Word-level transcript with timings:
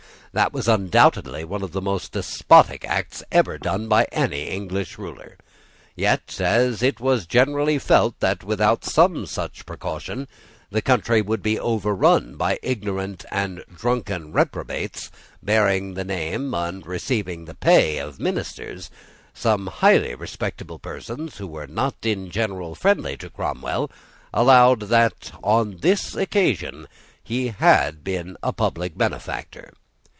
This 0.33 0.47
was 0.53 0.69
undoubtedly 0.69 1.43
one 1.43 1.61
of 1.61 1.73
the 1.73 1.81
most 1.81 2.13
despotic 2.13 2.85
acts 2.85 3.21
ever 3.33 3.57
done 3.57 3.89
by 3.89 4.05
any 4.13 4.43
English 4.43 4.97
ruler. 4.97 5.35
Yet, 5.93 6.39
as 6.39 6.81
it 6.81 7.01
was 7.01 7.25
generally 7.25 7.77
felt 7.77 8.17
that, 8.21 8.41
without 8.41 8.85
some 8.85 9.25
such 9.25 9.65
precaution, 9.65 10.29
the 10.69 10.81
country 10.81 11.21
would 11.21 11.43
be 11.43 11.59
overrun 11.59 12.37
by 12.37 12.59
ignorant 12.63 13.25
and 13.29 13.65
drunken 13.75 14.31
reprobates, 14.31 15.11
bearing 15.43 15.95
the 15.95 16.05
name 16.05 16.53
and 16.53 16.85
receiving 16.87 17.43
the 17.43 17.53
pay 17.53 17.97
of 17.97 18.17
ministers, 18.17 18.89
some 19.33 19.67
highly 19.67 20.15
respectable 20.15 20.79
persons, 20.79 21.39
who 21.39 21.47
were 21.47 21.67
not 21.67 21.95
in 22.05 22.29
general 22.31 22.73
friendly 22.73 23.17
to 23.17 23.29
Cromwell, 23.29 23.91
allowed 24.33 24.79
that, 24.83 25.33
on 25.43 25.79
this 25.81 26.15
occasion, 26.15 26.87
he 27.21 27.47
had 27.49 28.01
been 28.01 28.37
a 28.41 28.53
public 28.53 28.97
benefactor. 28.97 29.73